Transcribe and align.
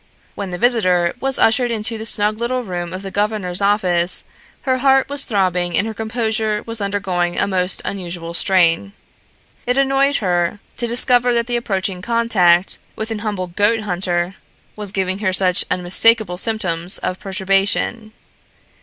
When 0.33 0.49
the 0.49 0.57
visitor 0.57 1.13
was 1.19 1.37
ushered 1.37 1.69
into 1.69 1.95
the 1.99 2.07
snug 2.07 2.39
little 2.39 2.63
room 2.63 2.91
of 2.91 3.03
the 3.03 3.11
governor's 3.11 3.61
office, 3.61 4.23
her 4.63 4.79
heart 4.79 5.09
was 5.09 5.25
throbbing 5.25 5.77
and 5.77 5.85
her 5.85 5.93
composure 5.93 6.63
was 6.65 6.81
undergoing 6.81 7.39
a 7.39 7.45
most 7.45 7.83
unusual 7.85 8.33
strain. 8.33 8.93
It 9.67 9.77
annoyed 9.77 10.17
her 10.17 10.57
to 10.77 10.87
discover 10.87 11.35
that 11.35 11.45
the 11.45 11.55
approaching 11.55 12.01
contact 12.01 12.79
with 12.95 13.11
an 13.11 13.19
humble 13.19 13.45
goat 13.45 13.81
hunter 13.81 14.33
was 14.75 14.91
giving 14.91 15.19
her 15.19 15.33
such 15.33 15.63
unmistakable 15.69 16.39
symptoms 16.39 16.97
of 16.97 17.19
perturbation. 17.19 18.11